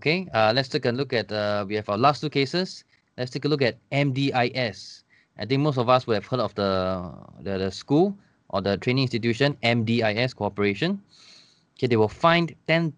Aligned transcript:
Okay, 0.00 0.28
uh, 0.32 0.50
let's 0.54 0.68
take 0.68 0.86
a 0.86 0.92
look 0.92 1.12
at, 1.12 1.30
uh, 1.30 1.66
we 1.68 1.74
have 1.74 1.88
our 1.90 1.98
last 1.98 2.20
two 2.22 2.30
cases. 2.30 2.84
Let's 3.18 3.30
take 3.30 3.44
a 3.44 3.48
look 3.48 3.60
at 3.60 3.76
MDIS. 3.92 5.02
I 5.38 5.44
think 5.44 5.60
most 5.60 5.76
of 5.76 5.90
us 5.90 6.06
would 6.06 6.14
have 6.14 6.24
heard 6.24 6.40
of 6.40 6.54
the, 6.54 7.12
the, 7.40 7.58
the 7.58 7.70
school 7.70 8.16
or 8.48 8.62
the 8.62 8.78
training 8.78 9.02
institution, 9.02 9.58
MDIS 9.62 10.34
Corporation. 10.34 11.02
Okay, 11.76 11.86
they 11.86 11.96
were 11.96 12.08
fined 12.08 12.54
$10,000. 12.66 12.96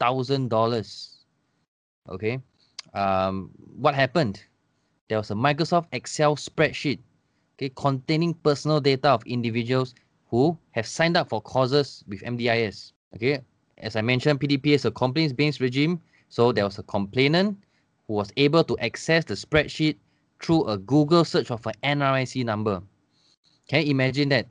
Okay, 2.09 2.41
um, 2.95 3.50
what 3.77 3.95
happened? 3.96 4.43
There 5.09 5.18
was 5.18 5.30
a 5.30 5.34
Microsoft 5.34 5.86
Excel 5.93 6.36
spreadsheet 6.36 7.00
okay, 7.59 7.73
containing 7.75 8.34
personal 8.34 8.80
data 8.80 9.11
of 9.11 9.23
individuals 9.27 9.95
who 10.32 10.58
have 10.72 10.86
signed 10.88 11.16
up 11.16 11.28
for 11.28 11.40
courses 11.40 12.02
with 12.08 12.22
MDIS. 12.22 12.90
Okay, 13.14 13.43
as 13.79 13.94
I 13.94 14.00
mentioned, 14.00 14.40
PDP 14.40 14.74
is 14.74 14.84
a 14.84 14.90
complaints-based 14.90 15.61
regime 15.61 16.00
so 16.32 16.48
there 16.50 16.64
was 16.64 16.80
a 16.80 16.82
complainant 16.88 17.61
who 18.08 18.14
was 18.14 18.32
able 18.38 18.64
to 18.64 18.72
access 18.79 19.22
the 19.22 19.36
spreadsheet 19.36 20.00
through 20.40 20.64
a 20.64 20.79
Google 20.79 21.29
search 21.29 21.50
of 21.50 21.60
an 21.68 22.00
NRIC 22.00 22.43
number. 22.43 22.80
Can 23.68 23.84
you 23.84 23.90
imagine 23.93 24.30
that? 24.30 24.48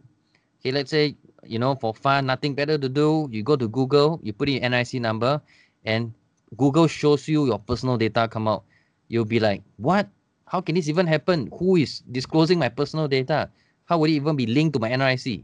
Okay, 0.62 0.70
let's 0.70 0.92
say, 0.92 1.18
you 1.42 1.58
know, 1.58 1.74
for 1.74 1.96
fun, 1.96 2.28
nothing 2.28 2.54
better 2.54 2.78
to 2.78 2.88
do, 2.88 3.28
you 3.32 3.42
go 3.42 3.56
to 3.56 3.68
Google, 3.68 4.20
you 4.22 4.32
put 4.32 4.48
in 4.48 4.62
NRIC 4.62 5.02
number, 5.02 5.42
and 5.84 6.14
Google 6.56 6.86
shows 6.86 7.28
you 7.28 7.48
your 7.48 7.58
personal 7.58 7.98
data 7.98 8.28
come 8.30 8.48
out. 8.48 8.64
You'll 9.08 9.26
be 9.26 9.40
like, 9.40 9.64
what? 9.78 10.08
How 10.46 10.62
can 10.62 10.76
this 10.76 10.88
even 10.88 11.08
happen? 11.08 11.50
Who 11.58 11.78
is 11.78 12.02
disclosing 12.12 12.60
my 12.60 12.70
personal 12.70 13.08
data? 13.08 13.50
How 13.86 13.98
would 13.98 14.12
it 14.12 14.22
even 14.22 14.36
be 14.36 14.46
linked 14.46 14.74
to 14.74 14.80
my 14.80 14.92
NRIC? 14.92 15.44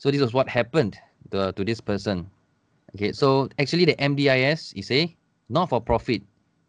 So 0.00 0.10
this 0.10 0.22
was 0.22 0.32
what 0.32 0.48
happened 0.48 0.96
to, 1.30 1.52
to 1.52 1.62
this 1.62 1.78
person. 1.78 2.30
Okay, 2.96 3.12
so 3.12 3.50
actually 3.58 3.84
the 3.84 3.94
MDIS 3.96 4.72
is 4.74 4.90
a 4.90 5.14
not-for-profit, 5.50 6.22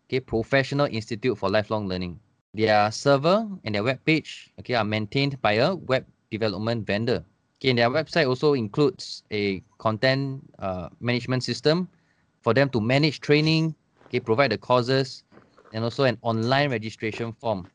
okay, 0.09 0.19
professional 0.19 0.88
institute 0.88 1.38
for 1.38 1.50
lifelong 1.50 1.88
learning. 1.88 2.19
Their 2.53 2.91
server 2.91 3.47
and 3.64 3.73
their 3.73 3.83
web 3.83 4.03
page, 4.03 4.52
okay, 4.59 4.73
are 4.73 4.83
maintained 4.83 5.41
by 5.41 5.53
a 5.64 5.75
web 5.75 6.06
development 6.30 6.86
vendor. 6.86 7.23
Okay, 7.59 7.69
and 7.69 7.80
their 7.80 7.89
website 7.89 8.28
also 8.28 8.53
includes 8.53 9.23
a 9.31 9.63
content 9.78 10.44
uh, 10.59 10.89
management 11.00 11.45
system 11.45 11.88
for 12.41 12.53
them 12.53 12.69
to 12.72 12.81
manage 12.81 13.22
training, 13.22 13.73
okay, 14.09 14.19
provide 14.19 14.52
the 14.52 14.58
courses, 14.58 15.23
and 15.72 15.86
also 15.86 16.03
an 16.03 16.17
online 16.22 16.69
registration 16.69 17.31
form. 17.39 17.66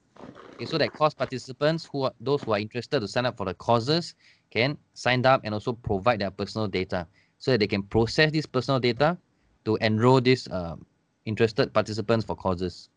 Okay, 0.56 0.66
so 0.66 0.77
that 0.77 0.92
course 0.92 1.14
participants 1.14 1.88
who 1.91 2.03
are 2.03 2.12
those 2.20 2.42
who 2.42 2.53
are 2.53 2.59
interested 2.59 3.00
to 3.00 3.09
sign 3.09 3.25
up 3.25 3.38
for 3.38 3.47
the 3.47 3.55
courses 3.55 4.14
can 4.50 4.77
sign 4.94 5.25
up 5.27 5.41
and 5.44 5.55
also 5.55 5.72
provide 5.72 6.20
their 6.20 6.30
personal 6.30 6.69
data 6.69 7.06
so 7.39 7.50
that 7.52 7.58
they 7.58 7.66
can 7.66 7.83
process 7.83 8.33
this 8.33 8.47
personal 8.47 8.80
data 8.80 9.16
to 9.64 9.77
enroll 9.80 10.20
these 10.20 10.48
uh, 10.48 10.77
interested 11.25 11.72
participants 11.72 12.25
for 12.25 12.36
courses. 12.36 12.88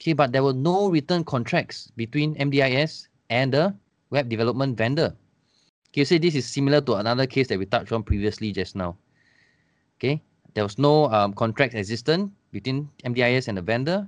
Okay, 0.00 0.12
but 0.12 0.32
there 0.32 0.42
were 0.42 0.52
no 0.52 0.90
written 0.90 1.24
contracts 1.24 1.90
between 1.96 2.34
MDIS 2.36 3.08
and 3.30 3.52
the 3.52 3.74
web 4.10 4.28
development 4.28 4.76
vendor. 4.76 5.14
Okay, 5.90 6.04
you 6.04 6.18
this 6.18 6.34
is 6.34 6.44
similar 6.44 6.80
to 6.82 6.94
another 6.94 7.26
case 7.26 7.48
that 7.48 7.58
we 7.58 7.64
touched 7.64 7.92
on 7.92 8.02
previously 8.02 8.52
just 8.52 8.76
now. 8.76 8.96
Okay, 9.96 10.20
there 10.52 10.64
was 10.64 10.78
no 10.78 11.08
um, 11.12 11.32
contract 11.32 11.74
existent 11.74 12.32
between 12.52 12.88
MDIS 13.04 13.48
and 13.48 13.56
the 13.56 13.62
vendor. 13.62 14.06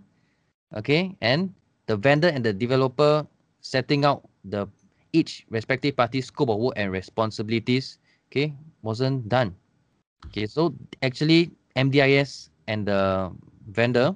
Okay, 0.77 1.17
and 1.23 1.55
the 1.87 1.97
vendor 1.97 2.29
and 2.29 2.45
the 2.45 2.53
developer 2.53 3.27
setting 3.61 4.05
out 4.05 4.29
the 4.45 4.69
each 5.13 5.47
respective 5.51 5.97
party's 5.97 6.27
scope 6.27 6.51
of 6.51 6.59
work 6.59 6.75
and 6.77 6.93
responsibilities, 6.93 7.99
okay, 8.31 8.55
wasn't 8.83 9.29
done. 9.29 9.55
Okay, 10.27 10.47
so 10.47 10.75
actually 11.03 11.51
MDIS 11.77 12.51
and 12.67 12.87
the 12.87 13.33
vendor 13.69 14.15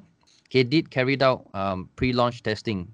okay, 0.53 0.63
did 0.63 0.91
carried 0.91 1.23
out 1.23 1.49
um, 1.55 1.89
pre-launch 1.97 2.43
testing, 2.43 2.87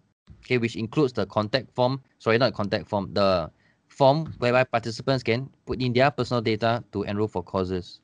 okay, 0.45 0.59
which 0.59 0.77
includes 0.77 1.13
the 1.13 1.27
contact 1.27 1.75
form, 1.75 2.01
sorry, 2.19 2.39
not 2.39 2.55
contact 2.55 2.87
form, 2.87 3.13
the 3.13 3.51
form 3.89 4.33
whereby 4.39 4.63
participants 4.63 5.23
can 5.23 5.51
put 5.67 5.81
in 5.83 5.93
their 5.93 6.11
personal 6.11 6.41
data 6.41 6.85
to 6.93 7.03
enroll 7.03 7.27
for 7.27 7.43
courses. 7.43 8.01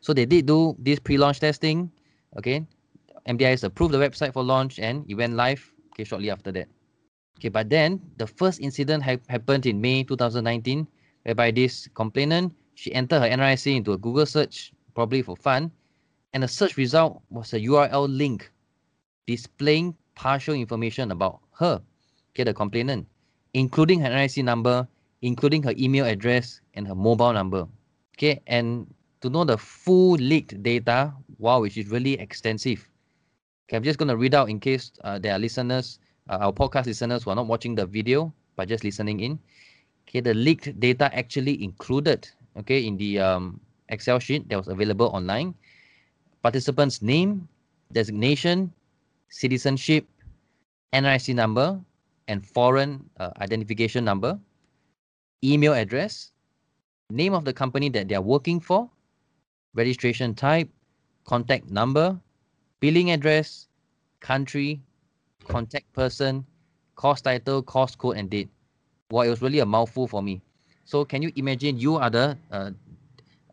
So 0.00 0.14
they 0.14 0.24
did 0.24 0.46
do 0.46 0.74
this 0.78 0.98
pre-launch 0.98 1.40
testing, 1.40 1.90
okay. 2.38 2.66
MDIS 3.28 3.64
approved 3.64 3.92
the 3.92 3.98
website 3.98 4.32
for 4.32 4.42
launch 4.42 4.78
and 4.78 5.04
it 5.08 5.16
went 5.16 5.34
live 5.34 5.60
okay, 5.92 6.04
shortly 6.04 6.30
after 6.30 6.52
that. 6.52 6.68
Okay, 7.38 7.48
but 7.48 7.68
then 7.68 8.00
the 8.16 8.26
first 8.26 8.60
incident 8.60 9.04
ha 9.04 9.16
happened 9.28 9.66
in 9.66 9.80
May 9.80 10.04
2019, 10.04 10.86
whereby 11.24 11.50
this 11.50 11.88
complainant, 11.94 12.52
she 12.74 12.92
entered 12.94 13.20
her 13.20 13.28
NRIC 13.28 13.76
into 13.76 13.92
a 13.92 13.98
Google 13.98 14.24
search, 14.24 14.72
probably 14.94 15.20
for 15.20 15.36
fun, 15.36 15.70
and 16.32 16.42
the 16.42 16.48
search 16.48 16.76
result 16.76 17.22
was 17.30 17.52
a 17.52 17.60
URL 17.60 18.08
link 18.08 18.50
displaying 19.26 19.94
partial 20.14 20.54
information 20.54 21.10
about 21.10 21.40
her, 21.58 21.80
okay, 22.32 22.44
the 22.44 22.54
complainant, 22.54 23.06
including 23.54 24.00
her 24.00 24.08
NIC 24.08 24.44
number, 24.44 24.88
including 25.22 25.62
her 25.62 25.74
email 25.76 26.06
address 26.06 26.60
and 26.74 26.86
her 26.88 26.94
mobile 26.94 27.32
number. 27.32 27.66
Okay, 28.16 28.40
and 28.46 28.86
to 29.20 29.28
know 29.28 29.44
the 29.44 29.58
full 29.58 30.16
leaked 30.16 30.62
data, 30.62 31.12
wow, 31.38 31.60
which 31.60 31.76
is 31.76 31.88
really 31.88 32.14
extensive. 32.14 32.88
Okay, 33.68 33.76
I'm 33.76 33.82
just 33.82 33.98
going 33.98 34.08
to 34.08 34.16
read 34.16 34.34
out 34.34 34.48
in 34.48 34.60
case 34.60 34.92
uh, 35.04 35.18
there 35.18 35.32
are 35.32 35.38
listeners, 35.38 35.98
uh, 36.28 36.38
our 36.40 36.52
podcast 36.52 36.86
listeners 36.86 37.24
who 37.24 37.30
are 37.30 37.36
not 37.36 37.46
watching 37.46 37.74
the 37.74 37.86
video, 37.86 38.32
but 38.56 38.68
just 38.68 38.84
listening 38.84 39.20
in. 39.20 39.38
Okay, 40.08 40.20
the 40.20 40.34
leaked 40.34 40.78
data 40.78 41.10
actually 41.14 41.62
included, 41.62 42.28
okay, 42.56 42.86
in 42.86 42.96
the 42.96 43.18
um, 43.18 43.60
Excel 43.88 44.18
sheet 44.18 44.48
that 44.48 44.56
was 44.56 44.68
available 44.68 45.06
online 45.14 45.54
participant's 46.46 47.02
name, 47.02 47.48
designation, 47.90 48.72
citizenship, 49.28 50.06
NRIC 50.94 51.34
number, 51.34 51.80
and 52.28 52.46
foreign 52.46 53.02
uh, 53.18 53.30
identification 53.40 54.04
number, 54.04 54.38
email 55.42 55.74
address, 55.74 56.30
name 57.10 57.34
of 57.34 57.44
the 57.44 57.52
company 57.52 57.88
that 57.90 58.06
they 58.06 58.14
are 58.14 58.22
working 58.22 58.60
for, 58.60 58.88
registration 59.74 60.34
type, 60.34 60.70
contact 61.24 61.68
number, 61.68 62.14
billing 62.78 63.10
address, 63.10 63.66
country, 64.20 64.80
contact 65.46 65.92
person, 65.92 66.44
course 66.94 67.20
title, 67.20 67.62
course 67.62 67.94
code, 67.96 68.16
and 68.16 68.30
date. 68.30 68.48
Well, 69.10 69.22
it 69.22 69.30
was 69.30 69.42
really 69.42 69.60
a 69.60 69.66
mouthful 69.66 70.06
for 70.06 70.22
me. 70.22 70.42
So 70.84 71.04
can 71.04 71.22
you 71.22 71.32
imagine 71.36 71.78
you 71.78 71.96
are 71.96 72.10
the 72.10 72.36
uh, 72.50 72.70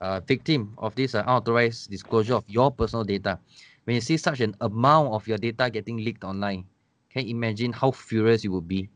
uh, 0.04 0.20
victim 0.20 0.74
of 0.78 0.94
this 0.96 1.16
uh, 1.16 1.24
unauthorized 1.26 1.90
disclosure 1.90 2.36
of 2.36 2.44
your 2.48 2.70
personal 2.72 3.04
data. 3.04 3.40
When 3.86 3.96
you 3.96 4.02
see 4.02 4.18
such 4.18 4.42
an 4.42 4.56
amount 4.62 5.14
of 5.14 5.28
your 5.28 5.38
data 5.38 5.70
getting 5.70 5.98
leaked 5.98 6.24
online, 6.24 6.66
can 7.10 7.26
you 7.26 7.32
imagine 7.36 7.72
how 7.72 7.92
furious 7.92 8.44
you 8.44 8.52
would 8.52 8.68
be? 8.68 8.90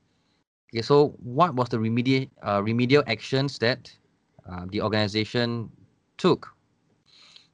Okay, 0.69 0.81
so 0.81 1.15
what 1.23 1.55
was 1.55 1.69
the 1.69 1.79
remedial 1.79 2.25
uh, 2.45 2.61
remedial 2.61 3.03
actions 3.07 3.57
that 3.59 3.91
uh, 4.49 4.65
the 4.69 4.81
organization 4.81 5.71
took? 6.17 6.53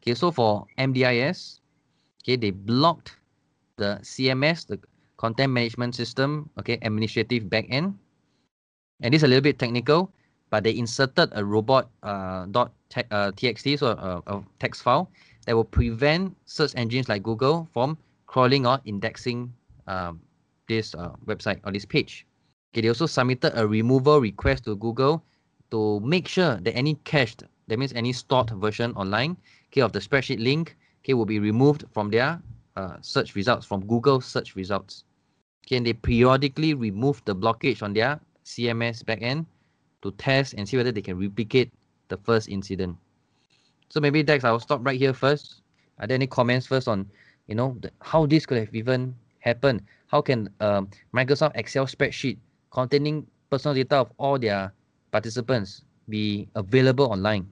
Okay, 0.01 0.15
so 0.15 0.31
for 0.31 0.65
MDIS, 0.77 1.61
okay, 2.23 2.35
they 2.35 2.51
blocked 2.51 3.17
the 3.77 3.99
CMS, 4.01 4.65
the 4.65 4.79
content 5.17 5.53
management 5.53 5.95
system, 5.95 6.49
okay, 6.59 6.77
administrative 6.81 7.43
backend. 7.43 7.93
And 9.01 9.13
this 9.13 9.19
is 9.19 9.23
a 9.23 9.27
little 9.27 9.41
bit 9.41 9.59
technical, 9.59 10.11
but 10.49 10.63
they 10.63 10.75
inserted 10.77 11.29
a 11.33 11.43
robot 11.43 11.89
uh, 12.03 12.45
dot 12.51 12.71
uh, 13.11 13.31
txt, 13.31 13.79
so 13.79 13.87
a, 13.87 14.21
a 14.27 14.43
text 14.59 14.83
file 14.83 15.09
that 15.45 15.55
will 15.55 15.65
prevent 15.65 16.35
search 16.45 16.73
engines 16.75 17.09
like 17.09 17.23
Google 17.23 17.67
from 17.73 17.97
crawling 18.27 18.65
or 18.65 18.79
indexing 18.85 19.53
um, 19.87 20.21
this 20.67 20.95
uh, 20.95 21.11
website 21.25 21.59
or 21.65 21.71
this 21.71 21.85
page. 21.85 22.25
Okay, 22.73 22.81
they 22.81 22.87
also 22.87 23.05
submitted 23.05 23.51
a 23.59 23.67
removal 23.67 24.21
request 24.21 24.65
to 24.65 24.75
Google 24.77 25.23
to 25.71 25.99
make 25.99 26.27
sure 26.27 26.57
that 26.61 26.73
any 26.75 26.95
cached, 27.03 27.43
that 27.67 27.77
means 27.77 27.93
any 27.93 28.13
stored 28.13 28.49
version 28.51 28.93
online, 28.93 29.37
okay, 29.69 29.81
of 29.81 29.91
the 29.91 29.99
spreadsheet 29.99 30.39
link, 30.39 30.77
okay, 31.03 31.13
will 31.13 31.25
be 31.25 31.39
removed 31.39 31.85
from 31.91 32.09
their 32.09 32.41
uh, 32.75 32.97
search 33.01 33.35
results, 33.35 33.65
from 33.65 33.85
Google 33.85 34.21
search 34.21 34.55
results. 34.55 35.03
And 35.71 35.85
they 35.85 35.93
periodically 35.93 36.73
remove 36.73 37.21
the 37.25 37.35
blockage 37.35 37.81
on 37.81 37.93
their 37.93 38.19
CMS 38.45 39.03
backend 39.03 39.45
to 40.01 40.11
test 40.11 40.53
and 40.53 40.67
see 40.67 40.77
whether 40.77 40.91
they 40.91 41.01
can 41.01 41.17
replicate 41.17 41.71
the 42.09 42.17
first 42.17 42.49
incident. 42.49 42.97
So 43.89 43.99
maybe 43.99 44.23
Dex, 44.23 44.43
I'll 44.43 44.59
stop 44.59 44.85
right 44.85 44.99
here 44.99 45.13
first. 45.13 45.61
Are 45.99 46.07
there 46.07 46.15
any 46.15 46.27
comments 46.27 46.67
first 46.67 46.87
on, 46.87 47.09
you 47.47 47.55
know, 47.55 47.77
the, 47.79 47.91
how 48.01 48.25
this 48.25 48.45
could 48.45 48.57
have 48.57 48.75
even 48.75 49.15
happened? 49.39 49.81
How 50.07 50.21
can 50.21 50.49
um, 50.59 50.89
Microsoft 51.13 51.53
Excel 51.55 51.85
spreadsheet 51.85 52.37
containing 52.71 53.25
personal 53.49 53.75
data 53.75 53.97
of 53.97 54.11
all 54.17 54.37
their 54.37 54.73
participants 55.11 55.83
be 56.09 56.47
available 56.55 57.05
online? 57.05 57.49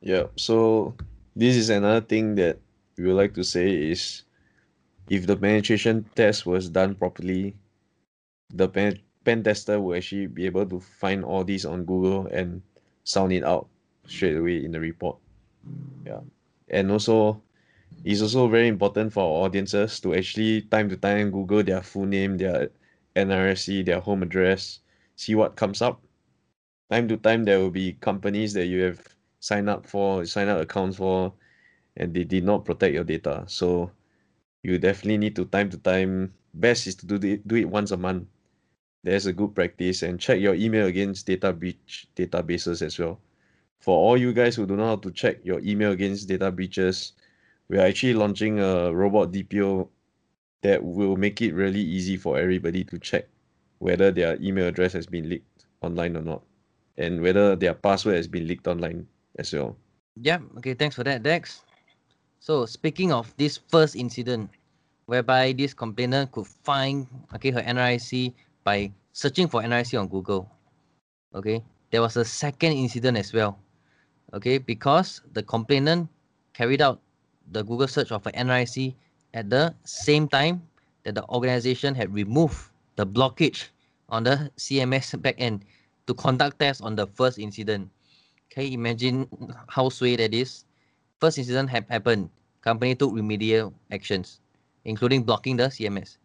Yeah, 0.00 0.24
so 0.36 0.94
this 1.34 1.56
is 1.56 1.70
another 1.70 2.00
thing 2.00 2.34
that 2.36 2.58
we 2.96 3.04
would 3.04 3.16
like 3.16 3.34
to 3.34 3.44
say 3.44 3.72
is 3.90 4.24
if 5.08 5.26
the 5.26 5.36
penetration 5.36 6.04
test 6.14 6.46
was 6.46 6.68
done 6.68 6.94
properly, 6.94 7.54
the 8.54 8.68
pen, 8.68 8.98
pen 9.24 9.42
tester 9.42 9.80
will 9.80 9.96
actually 9.96 10.26
be 10.26 10.46
able 10.46 10.66
to 10.66 10.80
find 10.80 11.24
all 11.24 11.44
these 11.44 11.64
on 11.64 11.84
Google 11.84 12.26
and 12.26 12.62
sound 13.04 13.32
it 13.32 13.44
out 13.44 13.68
straight 14.06 14.36
away 14.36 14.64
in 14.64 14.72
the 14.72 14.80
report. 14.80 15.16
Yeah. 16.04 16.20
And 16.68 16.90
also 16.90 17.42
it's 18.04 18.22
also 18.22 18.48
very 18.48 18.68
important 18.68 19.12
for 19.12 19.20
our 19.22 19.46
audiences 19.46 20.00
to 20.00 20.14
actually 20.14 20.62
time 20.62 20.88
to 20.88 20.96
time 20.96 21.30
Google 21.30 21.62
their 21.62 21.82
full 21.82 22.06
name, 22.06 22.36
their 22.36 22.70
NRIC, 23.14 23.86
their 23.86 24.00
home 24.00 24.22
address, 24.22 24.80
see 25.16 25.34
what 25.34 25.56
comes 25.56 25.82
up. 25.82 26.02
Time 26.90 27.08
to 27.08 27.16
time 27.16 27.44
there 27.44 27.58
will 27.58 27.70
be 27.70 27.92
companies 28.00 28.52
that 28.54 28.66
you 28.66 28.82
have 28.82 29.00
signed 29.40 29.68
up 29.68 29.86
for, 29.86 30.24
sign 30.24 30.48
up 30.48 30.60
accounts 30.60 30.96
for, 30.96 31.32
and 31.96 32.12
they 32.12 32.24
did 32.24 32.44
not 32.44 32.64
protect 32.64 32.94
your 32.94 33.04
data. 33.04 33.44
So 33.46 33.90
you 34.62 34.78
definitely 34.78 35.18
need 35.18 35.36
to 35.36 35.44
time 35.46 35.70
to 35.70 35.78
time. 35.78 36.34
Best 36.54 36.86
is 36.86 36.94
to 36.96 37.06
do 37.06 37.16
it 37.26 37.46
do 37.46 37.56
it 37.56 37.68
once 37.68 37.90
a 37.90 37.96
month. 37.96 38.28
There's 39.04 39.26
a 39.26 39.32
good 39.32 39.54
practice 39.54 40.02
and 40.02 40.20
check 40.20 40.40
your 40.40 40.54
email 40.54 40.86
against 40.86 41.26
data 41.26 41.52
breach 41.52 42.06
databases 42.16 42.82
as 42.82 42.98
well. 42.98 43.20
For 43.80 43.96
all 43.98 44.16
you 44.16 44.32
guys 44.32 44.54
who 44.56 44.66
don't 44.66 44.78
know 44.78 44.86
how 44.86 45.02
to 45.02 45.10
check 45.10 45.44
your 45.44 45.60
email 45.60 45.92
against 45.92 46.28
data 46.28 46.50
breaches 46.52 47.12
we 47.68 47.78
are 47.78 47.86
actually 47.86 48.12
launching 48.12 48.60
a 48.60 48.92
robot 48.92 49.32
dpo 49.32 49.88
that 50.62 50.84
will 50.84 51.16
make 51.16 51.40
it 51.40 51.54
really 51.54 51.80
easy 51.80 52.16
for 52.16 52.38
everybody 52.38 52.84
to 52.84 52.98
check 52.98 53.26
whether 53.78 54.10
their 54.12 54.40
email 54.42 54.68
address 54.68 54.92
has 54.92 55.06
been 55.06 55.28
leaked 55.28 55.64
online 55.80 56.16
or 56.16 56.22
not 56.22 56.42
and 56.98 57.20
whether 57.20 57.56
their 57.56 57.74
password 57.74 58.16
has 58.16 58.28
been 58.28 58.46
leaked 58.46 58.66
online 58.68 59.06
as 59.38 59.52
well. 59.52 59.76
Yeah 60.20 60.38
okay 60.58 60.74
thanks 60.74 60.94
for 60.94 61.04
that 61.04 61.22
dex 61.22 61.62
so 62.42 62.66
speaking 62.66 63.14
of 63.14 63.30
this 63.38 63.62
first 63.70 63.94
incident, 63.94 64.50
whereby 65.06 65.54
this 65.54 65.70
complainant 65.72 66.34
could 66.34 66.50
find 66.66 67.06
okay 67.30 67.54
her 67.54 67.62
NRIC 67.62 68.34
by 68.66 68.90
searching 69.14 69.46
for 69.46 69.62
NRIC 69.62 69.94
on 69.94 70.08
Google. 70.10 70.50
Okay, 71.38 71.62
there 71.94 72.02
was 72.02 72.18
a 72.18 72.24
second 72.24 72.72
incident 72.72 73.16
as 73.16 73.32
well. 73.32 73.62
Okay, 74.34 74.58
because 74.58 75.22
the 75.38 75.42
complainant 75.46 76.10
carried 76.52 76.82
out 76.82 76.98
the 77.54 77.62
Google 77.62 77.86
search 77.86 78.10
of 78.10 78.26
an 78.26 78.34
NRIC 78.34 78.92
at 79.34 79.48
the 79.48 79.72
same 79.84 80.26
time 80.26 80.66
that 81.04 81.14
the 81.14 81.22
organization 81.30 81.94
had 81.94 82.12
removed 82.12 82.58
the 82.96 83.06
blockage 83.06 83.70
on 84.08 84.24
the 84.24 84.50
CMS 84.58 85.14
backend 85.14 85.62
to 86.08 86.14
conduct 86.14 86.58
tests 86.58 86.82
on 86.82 86.96
the 86.96 87.06
first 87.06 87.38
incident. 87.38 87.88
You 88.56 88.74
imagine 88.74 89.30
how 89.68 89.90
sway 89.90 90.16
that 90.16 90.34
is? 90.34 90.64
First 91.22 91.38
incident 91.38 91.70
ha- 91.70 91.86
happened. 91.86 92.34
Company 92.66 92.98
took 92.98 93.14
remedial 93.14 93.72
actions, 93.94 94.40
including 94.84 95.22
blocking 95.22 95.54
the 95.54 95.70
CMS. 95.70 96.18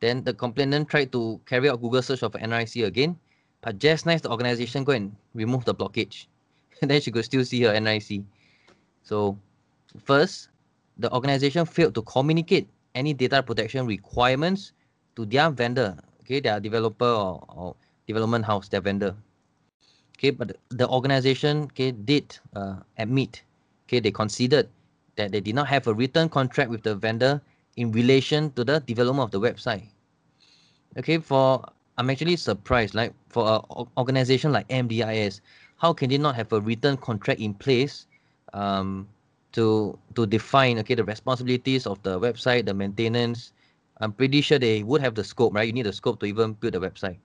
Then 0.00 0.24
the 0.24 0.34
complainant 0.34 0.92
tried 0.92 1.10
to 1.12 1.40
carry 1.46 1.70
out 1.70 1.80
Google 1.80 2.02
search 2.02 2.22
of 2.22 2.32
NRIC 2.36 2.84
again, 2.84 3.16
but 3.62 3.78
just 3.78 4.04
nice 4.04 4.20
the 4.20 4.28
organization 4.28 4.84
go 4.84 4.92
and 4.92 5.16
remove 5.32 5.64
the 5.64 5.74
blockage. 5.74 6.26
And 6.82 6.90
then 6.92 7.00
she 7.00 7.10
could 7.10 7.24
still 7.24 7.46
see 7.46 7.62
her 7.62 7.72
NRIC. 7.72 8.24
So 9.02 9.38
first, 10.04 10.50
the 10.98 11.10
organization 11.14 11.64
failed 11.64 11.94
to 11.94 12.02
communicate 12.02 12.68
any 12.94 13.14
data 13.14 13.42
protection 13.42 13.86
requirements 13.86 14.76
to 15.16 15.24
their 15.24 15.48
vendor, 15.48 15.96
okay, 16.20 16.40
their 16.40 16.60
developer 16.60 17.08
or, 17.08 17.40
or 17.48 17.76
development 18.06 18.44
house, 18.44 18.68
their 18.68 18.82
vendor. 18.82 19.16
Okay, 20.18 20.28
but 20.28 20.58
the 20.68 20.86
organization 20.90 21.72
okay 21.72 21.90
did 21.90 22.36
uh, 22.52 22.84
admit 22.98 23.44
okay, 23.92 24.00
they 24.00 24.10
considered 24.10 24.68
that 25.16 25.32
they 25.32 25.40
did 25.40 25.54
not 25.54 25.68
have 25.68 25.86
a 25.86 25.92
written 25.92 26.28
contract 26.28 26.70
with 26.70 26.82
the 26.82 26.96
vendor 26.96 27.42
in 27.76 27.92
relation 27.92 28.50
to 28.52 28.64
the 28.64 28.80
development 28.80 29.28
of 29.28 29.30
the 29.30 29.40
website. 29.40 29.84
Okay, 30.96 31.18
for 31.18 31.60
I'm 31.98 32.08
actually 32.08 32.36
surprised, 32.36 32.94
like 32.94 33.12
for 33.28 33.44
an 33.44 33.86
organization 33.98 34.50
like 34.50 34.66
MDIS, 34.68 35.40
how 35.76 35.92
can 35.92 36.08
they 36.08 36.16
not 36.16 36.34
have 36.36 36.52
a 36.52 36.60
written 36.60 36.96
contract 36.96 37.40
in 37.40 37.52
place 37.52 38.06
um, 38.54 39.06
to 39.52 39.98
to 40.16 40.24
define 40.24 40.78
okay 40.80 40.94
the 40.96 41.04
responsibilities 41.04 41.86
of 41.86 42.00
the 42.02 42.16
website, 42.16 42.64
the 42.64 42.72
maintenance? 42.72 43.52
I'm 44.00 44.12
pretty 44.12 44.40
sure 44.40 44.58
they 44.58 44.82
would 44.82 45.02
have 45.04 45.14
the 45.14 45.22
scope, 45.22 45.52
right? 45.52 45.68
You 45.68 45.72
need 45.76 45.84
the 45.84 45.92
scope 45.92 46.18
to 46.20 46.26
even 46.26 46.54
build 46.54 46.74
a 46.74 46.80
website. 46.80 47.20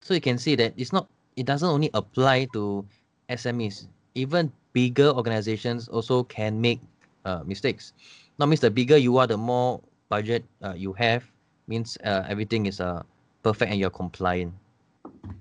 So 0.00 0.14
you 0.14 0.24
can 0.24 0.38
see 0.40 0.56
that 0.56 0.72
it's 0.76 0.92
not 0.92 1.06
it 1.36 1.44
doesn't 1.44 1.68
only 1.68 1.90
apply 1.92 2.48
to 2.56 2.84
SMEs. 3.28 3.88
Even 4.16 4.50
bigger 4.78 5.10
organizations 5.10 5.90
also 5.90 6.22
can 6.22 6.62
make 6.62 6.78
uh, 7.26 7.42
mistakes. 7.42 7.98
Now 8.38 8.46
means 8.46 8.62
the 8.62 8.70
bigger 8.70 8.94
you 8.94 9.18
are, 9.18 9.26
the 9.26 9.36
more 9.36 9.82
budget 10.06 10.46
uh, 10.62 10.78
you 10.78 10.94
have. 10.94 11.26
Means 11.66 11.98
uh, 12.06 12.22
everything 12.30 12.70
is 12.70 12.78
uh, 12.78 13.02
perfect 13.42 13.74
and 13.74 13.80
you're 13.82 13.90
compliant. 13.90 14.54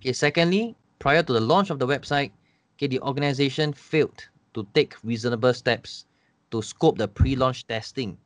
Okay. 0.02 0.12
Secondly, 0.12 0.74
prior 0.98 1.22
to 1.22 1.34
the 1.38 1.40
launch 1.40 1.70
of 1.70 1.78
the 1.78 1.86
website, 1.86 2.34
okay, 2.74 2.90
the 2.90 3.00
organization 3.06 3.78
failed 3.78 4.26
to 4.58 4.66
take 4.74 4.98
reasonable 5.06 5.54
steps 5.54 6.10
to 6.50 6.66
scope 6.66 6.98
the 6.98 7.08
pre-launch 7.08 7.70
testing, 7.70 8.18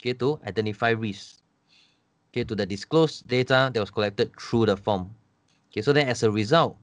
okay, 0.00 0.16
to 0.16 0.40
identify 0.48 0.96
risks, 0.96 1.44
okay, 2.32 2.48
to 2.48 2.56
the 2.56 2.64
disclosed 2.64 3.28
data 3.28 3.68
that 3.74 3.80
was 3.80 3.92
collected 3.92 4.32
through 4.40 4.64
the 4.64 4.76
form. 4.76 5.12
Okay, 5.68 5.82
so 5.84 5.92
then 5.92 6.08
as 6.08 6.24
a 6.24 6.30
result, 6.30 6.80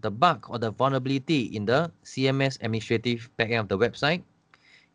the 0.00 0.10
bug 0.10 0.46
or 0.48 0.58
the 0.58 0.70
vulnerability 0.70 1.54
in 1.56 1.64
the 1.64 1.90
CMS 2.04 2.56
administrative 2.62 3.30
backend 3.38 3.60
of 3.60 3.68
the 3.68 3.78
website 3.78 4.22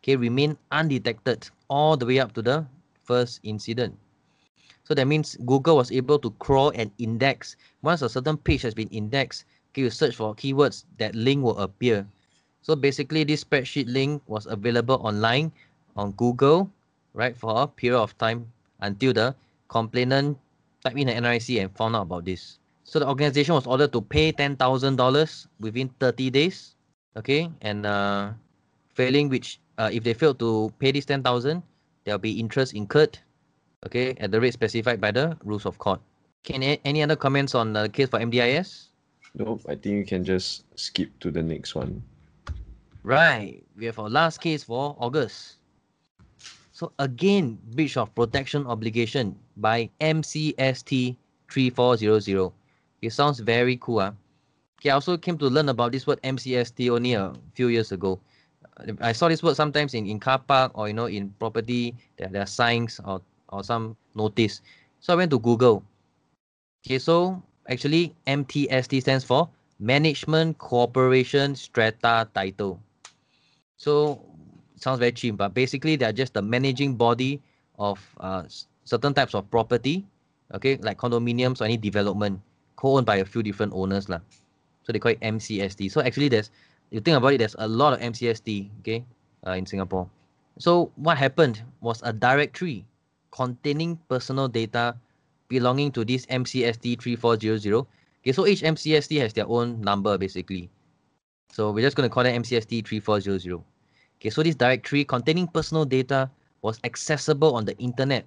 okay, 0.02 0.16
remain 0.16 0.58
undetected 0.74 1.48
all 1.70 1.96
the 1.96 2.04
way 2.04 2.18
up 2.18 2.34
to 2.34 2.42
the 2.42 2.66
first 3.04 3.38
incident. 3.44 3.94
So 4.82 4.94
that 4.94 5.06
means 5.06 5.38
Google 5.46 5.76
was 5.76 5.92
able 5.92 6.18
to 6.18 6.30
crawl 6.42 6.72
and 6.74 6.90
index. 6.98 7.56
Once 7.82 8.02
a 8.02 8.08
certain 8.08 8.36
page 8.36 8.62
has 8.62 8.74
been 8.74 8.88
indexed, 8.90 9.44
okay, 9.70 9.82
you 9.82 9.90
search 9.90 10.16
for 10.16 10.34
keywords, 10.34 10.84
that 10.98 11.14
link 11.14 11.42
will 11.42 11.56
appear. 11.58 12.04
So 12.62 12.74
basically, 12.74 13.22
this 13.24 13.44
spreadsheet 13.44 13.86
link 13.86 14.22
was 14.26 14.46
available 14.46 14.98
online 15.02 15.52
on 15.94 16.12
Google, 16.12 16.70
right, 17.14 17.36
for 17.36 17.62
a 17.62 17.66
period 17.66 17.98
of 17.98 18.18
time 18.18 18.50
until 18.80 19.12
the 19.12 19.34
complainant 19.68 20.38
typed 20.82 20.98
in 20.98 21.06
the 21.06 21.14
NRIC 21.14 21.62
and 21.62 21.70
found 21.76 21.94
out 21.94 22.02
about 22.02 22.24
this. 22.24 22.58
So 22.84 22.98
the 22.98 23.08
organization 23.08 23.54
was 23.54 23.66
ordered 23.66 23.92
to 23.92 24.00
pay 24.00 24.32
$10,000 24.32 24.58
within 25.60 25.88
30 26.00 26.30
days, 26.30 26.74
okay, 27.16 27.48
and 27.62 27.86
uh, 27.86 28.32
failing 28.94 29.28
which 29.28 29.60
uh, 29.78 29.90
if 29.92 30.02
they 30.02 30.14
fail 30.14 30.34
to 30.34 30.72
pay 30.78 30.92
this 30.92 31.06
10,000, 31.06 31.62
there'll 32.04 32.18
be 32.18 32.38
interest 32.38 32.74
incurred, 32.74 33.18
okay, 33.86 34.14
at 34.18 34.30
the 34.30 34.40
rate 34.40 34.52
specified 34.52 35.00
by 35.00 35.10
the 35.10 35.36
rules 35.44 35.64
of 35.64 35.78
court. 35.78 36.00
Can 36.42 36.62
any 36.62 37.02
other 37.02 37.14
comments 37.14 37.54
on 37.54 37.72
the 37.72 37.88
case 37.88 38.08
for 38.08 38.18
MDIS? 38.18 38.88
No, 39.34 39.60
I 39.68 39.76
think 39.76 39.96
you 39.96 40.04
can 40.04 40.24
just 40.24 40.64
skip 40.78 41.08
to 41.20 41.30
the 41.30 41.42
next 41.42 41.74
one. 41.74 42.02
Right, 43.04 43.62
we 43.76 43.86
have 43.86 43.98
our 43.98 44.10
last 44.10 44.40
case 44.40 44.64
for 44.64 44.96
August. 44.98 45.56
So 46.72 46.92
again, 46.98 47.58
breach 47.72 47.96
of 47.96 48.14
protection 48.14 48.66
obligation 48.66 49.38
by 49.56 49.90
MCST 50.00 51.16
3400. 51.48 52.52
It 53.02 53.12
sounds 53.12 53.40
very 53.40 53.76
cool. 53.76 54.00
Huh? 54.00 54.12
Okay, 54.78 54.90
I 54.90 54.94
also 54.94 55.18
came 55.18 55.36
to 55.38 55.46
learn 55.50 55.68
about 55.68 55.90
this 55.90 56.06
word 56.06 56.22
MCST 56.22 56.88
only 56.90 57.14
a 57.14 57.34
few 57.54 57.66
years 57.66 57.90
ago. 57.90 58.20
I 59.00 59.12
saw 59.12 59.28
this 59.28 59.42
word 59.42 59.56
sometimes 59.56 59.92
in, 59.94 60.06
in 60.06 60.18
car 60.18 60.38
park 60.38 60.72
or 60.74 60.88
you 60.88 60.94
know 60.94 61.06
in 61.06 61.34
property 61.38 61.94
there, 62.16 62.28
there 62.28 62.42
are 62.42 62.46
signs 62.46 63.00
or, 63.04 63.20
or 63.50 63.62
some 63.62 63.96
notice. 64.14 64.62
So 65.00 65.12
I 65.12 65.16
went 65.16 65.30
to 65.32 65.38
Google. 65.38 65.84
Okay, 66.86 66.98
so 66.98 67.42
actually 67.68 68.14
MCST 68.26 69.02
stands 69.02 69.24
for 69.24 69.48
Management 69.78 70.58
Corporation 70.58 71.54
Strata 71.54 72.28
Title. 72.34 72.80
So 73.76 74.22
sounds 74.76 75.00
very 75.00 75.12
cheap, 75.12 75.36
but 75.36 75.54
basically 75.54 75.96
they're 75.96 76.12
just 76.14 76.34
the 76.34 76.42
managing 76.42 76.94
body 76.94 77.42
of 77.78 77.98
uh, 78.18 78.44
certain 78.84 79.12
types 79.12 79.34
of 79.34 79.50
property, 79.50 80.06
okay, 80.54 80.76
like 80.78 80.98
condominiums 80.98 81.60
or 81.60 81.64
any 81.64 81.76
development 81.76 82.40
co-owned 82.82 83.06
by 83.06 83.22
a 83.22 83.24
few 83.24 83.46
different 83.46 83.70
owners. 83.72 84.10
Lah. 84.10 84.18
So 84.82 84.90
they 84.90 84.98
call 84.98 85.14
it 85.14 85.22
MCST. 85.22 85.86
So 85.94 86.02
actually 86.02 86.28
there's 86.28 86.50
you 86.90 87.00
think 87.00 87.16
about 87.16 87.32
it, 87.32 87.38
there's 87.38 87.56
a 87.58 87.66
lot 87.66 87.94
of 87.94 88.00
MCST, 88.02 88.68
okay, 88.80 89.06
uh, 89.46 89.52
in 89.52 89.64
Singapore. 89.64 90.10
So 90.58 90.90
what 90.96 91.16
happened 91.16 91.62
was 91.80 92.02
a 92.02 92.12
directory 92.12 92.84
containing 93.30 93.96
personal 94.10 94.46
data 94.46 94.98
belonging 95.48 95.92
to 95.92 96.04
this 96.04 96.26
MCST 96.26 97.00
3400. 97.00 97.86
Okay, 98.20 98.32
so 98.32 98.46
each 98.46 98.60
MCST 98.60 99.18
has 99.20 99.32
their 99.32 99.48
own 99.48 99.80
number 99.80 100.18
basically. 100.18 100.68
So 101.50 101.70
we're 101.70 101.86
just 101.86 101.96
going 101.96 102.08
to 102.08 102.12
call 102.12 102.26
it 102.26 102.34
MCST 102.34 102.84
3400. 102.84 103.62
Okay, 104.20 104.30
so 104.30 104.42
this 104.42 104.54
directory 104.54 105.04
containing 105.04 105.46
personal 105.46 105.84
data 105.84 106.28
was 106.60 106.78
accessible 106.84 107.54
on 107.54 107.64
the 107.64 107.76
internet, 107.78 108.26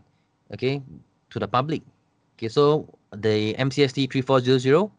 okay, 0.54 0.82
to 1.30 1.40
the 1.40 1.48
public. 1.48 1.84
Okay, 2.36 2.50
so 2.50 2.90
the 3.22 3.54
MCST 3.56 4.12
3400, 4.12 4.90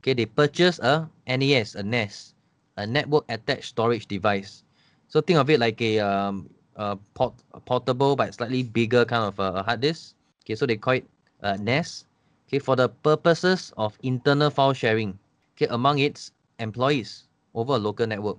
okay, 0.00 0.14
they 0.14 0.26
purchased 0.26 0.80
a 0.80 1.08
NAS, 1.26 1.74
a 1.74 1.82
NAS, 1.82 2.34
a 2.76 2.86
network 2.86 3.24
attached 3.28 3.74
storage 3.74 4.06
device. 4.06 4.64
So 5.08 5.20
think 5.20 5.38
of 5.38 5.50
it 5.50 5.60
like 5.60 5.80
a, 5.80 6.00
um, 6.00 6.48
a, 6.76 6.96
port, 7.14 7.34
a 7.54 7.60
portable 7.60 8.16
but 8.16 8.34
slightly 8.34 8.62
bigger 8.62 9.04
kind 9.04 9.24
of 9.24 9.38
a, 9.38 9.60
a 9.60 9.62
hard 9.62 9.80
disk. 9.80 10.14
Okay, 10.44 10.54
so 10.54 10.66
they 10.66 10.76
call 10.76 10.94
it 10.94 11.06
uh, 11.42 11.56
NAS. 11.60 12.04
Okay, 12.48 12.58
for 12.58 12.76
the 12.76 12.88
purposes 12.88 13.72
of 13.76 13.98
internal 14.02 14.50
file 14.50 14.72
sharing. 14.72 15.18
Okay, 15.56 15.66
among 15.70 15.98
its 15.98 16.32
employees 16.58 17.28
over 17.54 17.74
a 17.74 17.78
local 17.78 18.06
network. 18.06 18.38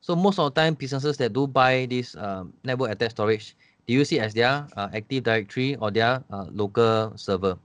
So 0.00 0.14
most 0.14 0.38
of 0.38 0.54
the 0.54 0.60
time, 0.60 0.74
businesses 0.74 1.16
that 1.18 1.32
do 1.32 1.46
buy 1.46 1.86
this 1.90 2.14
um, 2.16 2.52
network 2.64 2.90
attached 2.92 3.18
storage, 3.18 3.56
they 3.86 3.94
use 3.94 4.12
it 4.12 4.20
as 4.20 4.34
their 4.34 4.66
uh, 4.76 4.88
Active 4.94 5.24
Directory 5.24 5.76
or 5.76 5.90
their 5.90 6.22
uh, 6.30 6.46
local 6.50 7.12
server. 7.16 7.58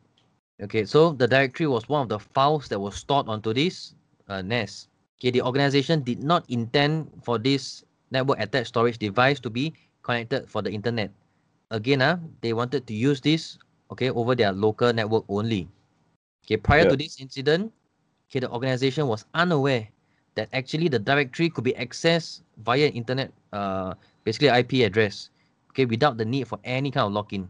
Okay, 0.61 0.85
so 0.85 1.13
the 1.17 1.27
directory 1.27 1.65
was 1.65 1.89
one 1.89 2.05
of 2.05 2.09
the 2.09 2.19
files 2.19 2.69
that 2.69 2.79
was 2.79 2.93
stored 2.93 3.27
onto 3.27 3.53
this 3.53 3.95
uh, 4.29 4.41
NAS. 4.45 4.87
Okay, 5.17 5.31
the 5.31 5.41
organization 5.41 6.05
did 6.05 6.21
not 6.21 6.45
intend 6.49 7.09
for 7.25 7.41
this 7.41 7.83
network 8.13 8.37
attached 8.39 8.69
storage 8.69 8.97
device 8.97 9.39
to 9.41 9.49
be 9.49 9.73
connected 10.03 10.45
for 10.49 10.61
the 10.61 10.69
internet. 10.69 11.09
Again, 11.71 12.01
uh, 12.01 12.17
they 12.41 12.53
wanted 12.53 12.85
to 12.85 12.93
use 12.93 13.21
this 13.21 13.57
okay 13.89 14.09
over 14.09 14.35
their 14.35 14.51
local 14.53 14.93
network 14.93 15.25
only. 15.29 15.67
Okay, 16.45 16.57
prior 16.57 16.85
to 16.85 16.95
this 16.95 17.17
incident, 17.21 17.73
okay, 18.29 18.39
the 18.39 18.49
organization 18.49 19.07
was 19.07 19.25
unaware 19.33 19.89
that 20.35 20.49
actually 20.53 20.89
the 20.89 20.99
directory 20.99 21.49
could 21.49 21.63
be 21.63 21.73
accessed 21.73 22.41
via 22.61 22.87
internet, 22.93 23.33
uh, 23.53 23.93
basically 24.23 24.49
IP 24.49 24.85
address, 24.85 25.29
okay, 25.69 25.85
without 25.85 26.17
the 26.17 26.25
need 26.25 26.47
for 26.47 26.59
any 26.63 26.89
kind 26.89 27.09
of 27.09 27.13
login. 27.13 27.49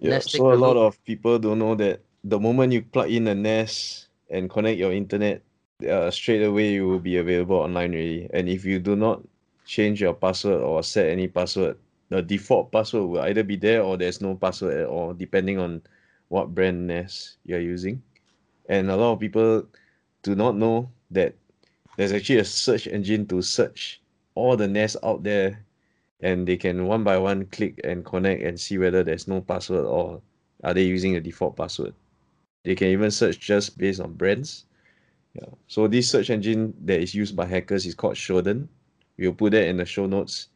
Yeah, 0.00 0.18
so 0.18 0.50
a 0.50 0.54
a 0.54 0.58
lot 0.58 0.74
look. 0.74 0.94
of 0.94 1.04
people 1.04 1.38
don't 1.38 1.58
know 1.58 1.74
that 1.78 2.03
the 2.24 2.40
moment 2.40 2.72
you 2.72 2.82
plug 2.82 3.10
in 3.10 3.28
a 3.28 3.34
NAS 3.34 4.08
and 4.30 4.48
connect 4.48 4.78
your 4.78 4.92
internet, 4.92 5.42
uh, 5.88 6.10
straight 6.10 6.42
away 6.42 6.72
you 6.72 6.88
will 6.88 6.98
be 6.98 7.18
available 7.18 7.56
online 7.56 7.92
already. 7.92 8.28
And 8.32 8.48
if 8.48 8.64
you 8.64 8.78
do 8.78 8.96
not 8.96 9.22
change 9.66 10.00
your 10.00 10.14
password 10.14 10.62
or 10.62 10.82
set 10.82 11.10
any 11.10 11.28
password, 11.28 11.76
the 12.08 12.22
default 12.22 12.72
password 12.72 13.10
will 13.10 13.20
either 13.20 13.42
be 13.42 13.56
there 13.56 13.82
or 13.82 13.96
there's 13.98 14.22
no 14.22 14.34
password 14.34 14.78
at 14.78 14.86
all, 14.86 15.12
depending 15.12 15.58
on 15.58 15.82
what 16.28 16.54
brand 16.54 16.86
NAS 16.86 17.36
you're 17.44 17.60
using. 17.60 18.02
And 18.70 18.90
a 18.90 18.96
lot 18.96 19.12
of 19.12 19.20
people 19.20 19.66
do 20.22 20.34
not 20.34 20.56
know 20.56 20.90
that 21.10 21.34
there's 21.98 22.12
actually 22.12 22.38
a 22.38 22.44
search 22.44 22.86
engine 22.86 23.26
to 23.26 23.42
search 23.42 24.00
all 24.34 24.56
the 24.56 24.66
NAS 24.66 24.96
out 25.02 25.22
there 25.22 25.62
and 26.20 26.48
they 26.48 26.56
can 26.56 26.86
one 26.86 27.04
by 27.04 27.18
one 27.18 27.44
click 27.46 27.80
and 27.84 28.02
connect 28.04 28.42
and 28.42 28.58
see 28.58 28.78
whether 28.78 29.04
there's 29.04 29.28
no 29.28 29.42
password 29.42 29.84
or 29.84 30.22
are 30.62 30.72
they 30.72 30.84
using 30.84 31.16
a 31.16 31.20
default 31.20 31.56
password. 31.56 31.94
They 32.64 32.74
can 32.74 32.88
even 32.88 33.10
search 33.10 33.38
just 33.38 33.78
based 33.78 34.00
on 34.00 34.14
brands. 34.14 34.64
Yeah. 35.34 35.48
So 35.68 35.86
this 35.86 36.10
search 36.10 36.30
engine 36.30 36.74
that 36.84 37.00
is 37.00 37.14
used 37.14 37.36
by 37.36 37.46
hackers 37.46 37.86
is 37.86 37.94
called 37.94 38.14
Shodan. 38.14 38.68
We'll 39.18 39.32
put 39.34 39.52
that 39.52 39.68
in 39.68 39.76
the 39.76 39.84
show 39.84 40.06
notes 40.06 40.48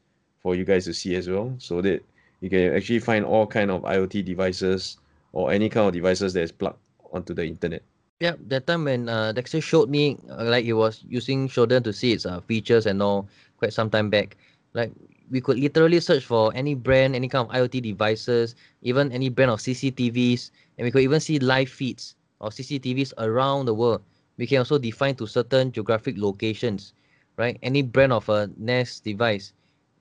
for 0.42 0.54
you 0.54 0.64
guys 0.64 0.84
to 0.86 0.94
see 0.94 1.14
as 1.16 1.28
well, 1.28 1.54
so 1.58 1.80
that 1.82 2.04
you 2.40 2.48
can 2.50 2.74
actually 2.74 3.00
find 3.00 3.24
all 3.24 3.46
kind 3.46 3.70
of 3.70 3.82
IoT 3.82 4.24
devices 4.24 4.98
or 5.32 5.52
any 5.52 5.68
kind 5.68 5.86
of 5.86 5.92
devices 5.92 6.32
that 6.32 6.42
is 6.42 6.52
plugged 6.52 6.78
onto 7.12 7.34
the 7.34 7.44
internet. 7.44 7.82
Yeah, 8.20 8.34
that 8.48 8.66
time 8.66 8.84
when 8.84 9.08
uh, 9.08 9.32
Dexter 9.32 9.60
showed 9.60 9.90
me, 9.90 10.18
uh, 10.30 10.44
like 10.44 10.64
he 10.64 10.72
was 10.72 11.04
using 11.08 11.48
Shodan 11.48 11.84
to 11.84 11.92
see 11.92 12.12
its 12.12 12.26
uh, 12.26 12.40
features 12.40 12.86
and 12.86 13.02
all 13.02 13.28
quite 13.58 13.72
some 13.72 13.90
time 13.90 14.10
back. 14.10 14.36
Like 14.74 14.92
we 15.30 15.40
could 15.40 15.58
literally 15.58 16.00
search 16.00 16.24
for 16.24 16.52
any 16.54 16.74
brand, 16.74 17.14
any 17.14 17.28
kind 17.28 17.48
of 17.48 17.54
IoT 17.54 17.82
devices, 17.82 18.54
even 18.82 19.12
any 19.12 19.28
brand 19.28 19.50
of 19.50 19.60
CCTVs, 19.60 20.50
and 20.78 20.84
we 20.84 20.90
could 20.90 21.02
even 21.02 21.20
see 21.20 21.38
live 21.38 21.68
feeds 21.68 22.16
of 22.40 22.52
CCTVs 22.54 23.12
around 23.18 23.66
the 23.66 23.74
world. 23.74 24.02
We 24.36 24.46
can 24.46 24.58
also 24.58 24.78
define 24.78 25.16
to 25.16 25.26
certain 25.26 25.72
geographic 25.72 26.16
locations, 26.16 26.94
right? 27.36 27.58
Any 27.62 27.82
brand 27.82 28.12
of 28.12 28.28
a 28.28 28.50
NAS 28.58 29.00
device, 29.00 29.52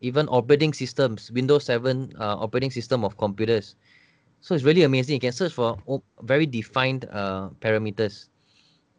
even 0.01 0.27
operating 0.29 0.73
systems, 0.73 1.31
Windows 1.31 1.65
7 1.65 2.13
uh, 2.19 2.37
operating 2.37 2.71
system 2.71 3.03
of 3.03 3.17
computers. 3.17 3.75
So 4.41 4.55
it's 4.55 4.63
really 4.63 4.83
amazing. 4.83 5.15
You 5.15 5.19
can 5.19 5.31
search 5.33 5.53
for 5.53 5.77
very 6.21 6.45
defined 6.45 7.05
uh, 7.11 7.49
parameters. 7.59 8.27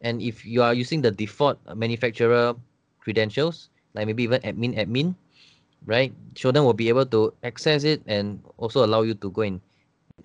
And 0.00 0.20
if 0.22 0.44
you 0.44 0.62
are 0.62 0.74
using 0.74 1.00
the 1.02 1.10
default 1.10 1.58
manufacturer 1.74 2.54
credentials, 3.00 3.70
like 3.94 4.06
maybe 4.06 4.22
even 4.24 4.40
admin 4.42 4.76
admin, 4.76 5.14
right? 5.86 6.12
Shodan 6.34 6.64
will 6.64 6.74
be 6.74 6.88
able 6.88 7.06
to 7.06 7.32
access 7.42 7.84
it 7.84 8.02
and 8.06 8.40
also 8.56 8.84
allow 8.84 9.02
you 9.02 9.14
to 9.14 9.30
go 9.30 9.42
and 9.42 9.60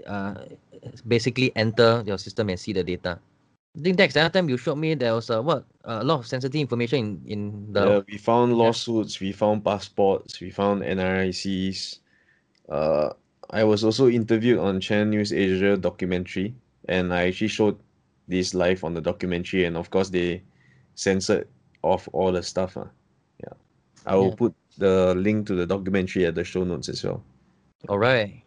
uh, 0.08 0.36
basically 1.08 1.52
enter 1.56 2.04
your 2.06 2.18
system 2.18 2.50
and 2.50 2.60
see 2.60 2.74
the 2.74 2.84
data. 2.84 3.20
I 3.78 3.82
think 3.82 3.98
Dex, 3.98 4.14
the 4.14 4.22
other 4.22 4.30
time 4.30 4.50
you 4.50 4.58
showed 4.58 4.76
me 4.78 4.94
there 4.94 5.16
was 5.16 5.30
a 5.30 5.42
what 5.42 5.66
a 5.84 6.04
lot 6.04 6.20
of 6.20 6.28
sensitive 6.28 6.62
information 6.62 7.22
in, 7.26 7.32
in 7.32 7.74
the 7.74 7.86
Yeah, 7.88 8.02
we 8.08 8.18
found 8.18 8.54
lawsuits, 8.54 9.20
we 9.20 9.32
found 9.32 9.66
passports, 9.66 10.40
we 10.40 10.52
found 10.52 10.84
NRICs. 10.84 12.00
Uh, 12.70 13.10
I 13.50 13.64
was 13.64 13.84
also 13.84 14.10
interviewed 14.10 14.60
on 14.60 14.80
Channel 14.80 15.08
News 15.08 15.34
Asia 15.34 15.76
documentary, 15.78 16.54
and 16.88 17.14
I 17.14 17.28
actually 17.28 17.50
showed 17.50 17.78
this 18.28 18.54
live 18.54 18.84
on 18.84 18.94
the 18.94 19.02
documentary, 19.02 19.66
and 19.66 19.76
of 19.76 19.90
course 19.90 20.10
they 20.10 20.44
censored 20.96 21.48
off 21.82 22.08
all 22.14 22.32
the 22.32 22.44
stuff. 22.44 22.78
Uh. 22.78 22.86
Yeah, 23.44 23.54
I 24.06 24.16
will 24.16 24.32
Yeah. 24.32 24.36
put 24.36 24.54
the 24.78 25.14
link 25.16 25.48
to 25.48 25.56
the 25.56 25.66
documentary 25.66 26.26
at 26.26 26.36
the 26.36 26.44
show 26.44 26.64
notes 26.64 26.90
as 26.90 27.04
well. 27.04 27.24
All 27.90 28.00
right. 28.00 28.44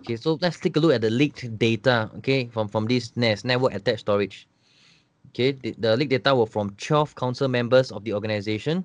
Okay, 0.00 0.16
so 0.16 0.38
let's 0.40 0.58
take 0.58 0.76
a 0.76 0.80
look 0.80 0.92
at 0.92 1.00
the 1.00 1.10
leaked 1.10 1.58
data, 1.58 2.10
okay, 2.18 2.46
from, 2.46 2.68
from 2.68 2.86
this 2.86 3.16
NAS, 3.16 3.44
Network 3.44 3.74
Attached 3.74 4.00
Storage. 4.00 4.48
Okay, 5.30 5.52
the, 5.52 5.74
the 5.78 5.96
leaked 5.96 6.10
data 6.10 6.34
were 6.34 6.46
from 6.46 6.70
12 6.78 7.14
council 7.14 7.48
members 7.48 7.90
of 7.90 8.04
the 8.04 8.12
organization, 8.14 8.84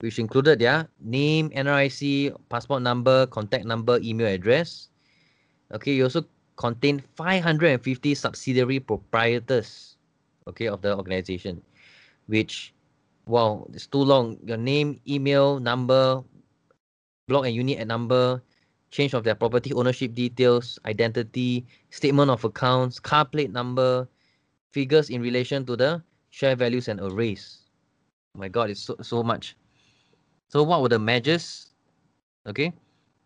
which 0.00 0.18
included 0.18 0.58
their 0.58 0.88
name, 1.00 1.50
NRIC, 1.50 2.34
passport 2.48 2.82
number, 2.82 3.26
contact 3.26 3.64
number, 3.64 3.98
email 4.02 4.26
address. 4.26 4.88
Okay, 5.72 5.98
it 5.98 6.02
also 6.02 6.24
contained 6.56 7.02
550 7.16 8.14
subsidiary 8.14 8.80
proprietors, 8.80 9.96
okay, 10.46 10.66
of 10.66 10.82
the 10.82 10.96
organization, 10.96 11.62
which, 12.26 12.74
wow, 13.30 13.66
it's 13.72 13.86
too 13.86 14.02
long. 14.02 14.36
Your 14.44 14.58
name, 14.58 15.00
email, 15.06 15.60
number, 15.60 16.22
block 17.28 17.46
and 17.46 17.54
unit 17.54 17.78
and 17.78 17.88
number, 17.88 18.42
change 18.90 19.14
of 19.14 19.22
their 19.22 19.34
property 19.34 19.72
ownership 19.72 20.14
details, 20.14 20.78
identity, 20.84 21.64
statement 21.90 22.30
of 22.30 22.44
accounts, 22.44 22.98
car 22.98 23.24
plate 23.24 23.52
number, 23.52 24.08
figures 24.72 25.10
in 25.10 25.22
relation 25.22 25.64
to 25.64 25.76
the 25.76 26.02
share 26.30 26.56
values 26.56 26.88
and 26.88 27.00
arrays. 27.00 27.70
Oh 28.34 28.40
my 28.40 28.48
God, 28.48 28.70
it's 28.70 28.82
so, 28.82 28.96
so 29.00 29.22
much. 29.22 29.56
So 30.48 30.62
what 30.62 30.82
were 30.82 30.88
the 30.88 30.98
measures? 30.98 31.70
Okay, 32.46 32.72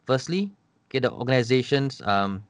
firstly, 0.06 0.52
okay, 0.88 0.98
the 0.98 1.10
organizations, 1.10 2.02
um, 2.04 2.44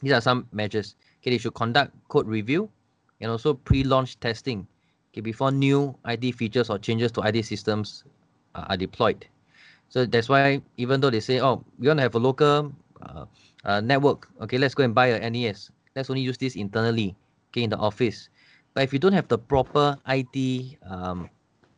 these 0.00 0.12
are 0.12 0.20
some 0.20 0.48
measures. 0.52 0.96
Okay, 1.20 1.30
they 1.30 1.38
should 1.38 1.54
conduct 1.54 1.92
code 2.08 2.26
review 2.26 2.70
and 3.20 3.30
also 3.30 3.52
pre-launch 3.52 4.18
testing 4.20 4.66
okay, 5.16 5.24
before 5.24 5.50
new 5.50 5.96
IT 6.04 6.30
features 6.32 6.68
or 6.68 6.76
changes 6.78 7.10
to 7.12 7.24
IT 7.24 7.40
systems 7.40 8.04
uh, 8.54 8.68
are 8.68 8.76
deployed. 8.76 9.24
So 9.88 10.04
that's 10.04 10.28
why 10.28 10.60
even 10.76 11.00
though 11.00 11.08
they 11.08 11.20
say, 11.20 11.40
oh, 11.40 11.64
we 11.78 11.88
want 11.88 11.98
to 11.98 12.02
have 12.02 12.14
a 12.14 12.18
local 12.18 12.72
uh, 13.00 13.24
uh, 13.64 13.80
network, 13.80 14.28
okay, 14.42 14.58
let's 14.58 14.74
go 14.74 14.84
and 14.84 14.94
buy 14.94 15.06
a 15.16 15.30
NAS. 15.30 15.70
Let's 15.94 16.10
only 16.10 16.20
use 16.20 16.36
this 16.36 16.56
internally, 16.56 17.16
okay, 17.50 17.62
in 17.64 17.70
the 17.70 17.78
office. 17.78 18.28
But 18.74 18.84
if 18.84 18.92
you 18.92 18.98
don't 18.98 19.14
have 19.14 19.28
the 19.28 19.38
proper 19.38 19.96
IT 20.04 20.76
um, 20.84 21.30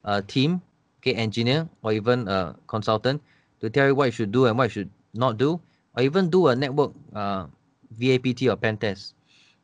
uh, 0.05 0.23
team, 0.27 0.61
okay, 0.99 1.15
engineer 1.15 1.69
or 1.83 1.93
even 1.93 2.27
a 2.27 2.57
consultant 2.67 3.23
to 3.61 3.71
tell 3.71 3.87
you 3.87 3.95
what 3.95 4.07
you 4.07 4.13
should 4.13 4.33
do 4.33 4.47
and 4.47 4.59
what 4.59 4.75
you 4.75 4.83
should 4.83 4.91
not 5.15 5.39
do, 5.39 5.61
or 5.95 6.03
even 6.03 6.29
do 6.29 6.49
a 6.49 6.57
network 6.57 6.91
uh, 7.15 7.47
VAPT 7.95 8.51
or 8.51 8.57
pen 8.57 8.77
test, 8.79 9.15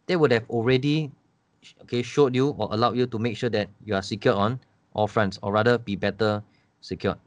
they 0.07 0.15
would 0.15 0.31
have 0.31 0.47
already 0.49 1.11
okay 1.83 2.03
showed 2.03 2.35
you 2.35 2.51
or 2.59 2.69
allowed 2.73 2.97
you 2.97 3.07
to 3.07 3.19
make 3.19 3.37
sure 3.37 3.51
that 3.51 3.69
you 3.85 3.95
are 3.95 4.03
secure 4.03 4.35
on 4.35 4.61
all 4.95 5.07
fronts, 5.07 5.39
or 5.43 5.53
rather 5.53 5.79
be 5.79 5.97
better 5.97 6.43
secured. 6.81 7.19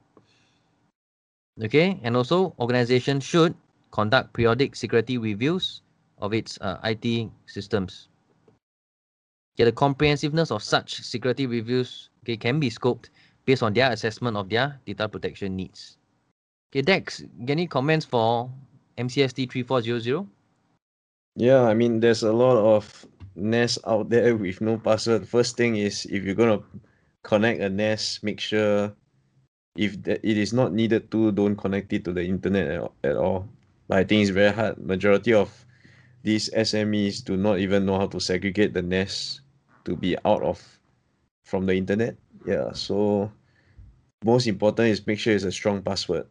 Okay, 1.61 1.99
and 2.03 2.15
also 2.15 2.53
organization 2.59 3.19
should 3.19 3.55
conduct 3.91 4.33
periodic 4.33 4.75
security 4.75 5.17
reviews 5.17 5.81
of 6.19 6.33
its 6.33 6.57
uh, 6.61 6.77
IT 6.83 7.29
systems. 7.45 8.09
Okay, 9.55 9.65
the 9.65 9.71
comprehensiveness 9.71 10.51
of 10.51 10.61
such 10.61 11.01
security 11.01 11.47
reviews 11.47 12.09
okay, 12.23 12.37
can 12.37 12.59
be 12.59 12.69
scoped 12.69 13.09
based 13.45 13.63
on 13.63 13.73
their 13.73 13.91
assessment 13.91 14.37
of 14.37 14.49
their 14.49 14.79
data 14.85 15.09
protection 15.09 15.55
needs. 15.55 15.97
Okay, 16.71 16.81
Dex, 16.81 17.23
any 17.47 17.65
comments 17.65 18.05
for 18.05 18.51
MCST 18.97 19.49
3400? 19.49 20.27
Yeah, 21.35 21.63
I 21.63 21.73
mean, 21.73 21.99
there's 21.99 22.23
a 22.23 22.33
lot 22.33 22.57
of 22.57 23.05
NAS 23.37 23.79
out 23.85 24.09
there 24.09 24.35
with 24.35 24.61
no 24.61 24.77
password. 24.77 25.27
First 25.27 25.57
thing 25.57 25.77
is 25.77 26.05
if 26.05 26.23
you're 26.23 26.35
gonna 26.35 26.61
connect 27.23 27.61
a 27.61 27.69
NAS, 27.69 28.19
make 28.23 28.39
sure 28.39 28.93
if 29.75 29.95
it 30.05 30.37
is 30.37 30.53
not 30.53 30.73
needed 30.73 31.11
to, 31.11 31.31
don't 31.31 31.55
connect 31.55 31.93
it 31.93 32.03
to 32.05 32.13
the 32.13 32.25
internet 32.25 32.67
at, 32.67 32.91
at 33.03 33.15
all. 33.15 33.47
But 33.87 33.99
I 33.99 34.03
think 34.03 34.23
it's 34.23 34.31
very 34.31 34.51
hard. 34.51 34.77
Majority 34.83 35.33
of 35.33 35.65
these 36.23 36.49
SMEs 36.49 37.23
do 37.23 37.37
not 37.37 37.59
even 37.59 37.85
know 37.85 37.99
how 37.99 38.07
to 38.07 38.19
segregate 38.19 38.73
the 38.73 38.81
NAS 38.81 39.41
to 39.85 39.95
be 39.95 40.17
out 40.25 40.43
of 40.43 40.59
from 41.45 41.65
the 41.65 41.75
internet. 41.75 42.17
Yeah, 42.45 42.73
so 42.73 43.31
most 44.23 44.47
important 44.47 44.89
is 44.89 45.05
make 45.05 45.19
sure 45.19 45.33
it's 45.33 45.43
a 45.43 45.51
strong 45.51 45.81
password. 45.81 46.27